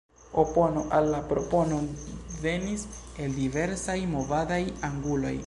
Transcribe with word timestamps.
Opono 0.43 0.85
al 0.99 1.09
la 1.15 1.19
propono 1.33 1.77
venis 2.47 2.87
el 3.27 3.37
diversaj 3.39 4.01
movadaj 4.17 4.61
anguloj. 4.91 5.37